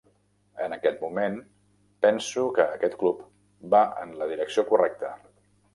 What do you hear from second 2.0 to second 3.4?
penso que aquest club